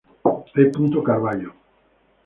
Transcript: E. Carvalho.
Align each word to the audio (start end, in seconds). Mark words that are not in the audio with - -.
E. 0.61 1.03
Carvalho. 1.05 1.51